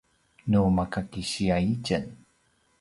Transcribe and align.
nu 0.49 0.61
maka 0.77 0.99
kisiya 1.11 1.57
itjen 1.73 2.03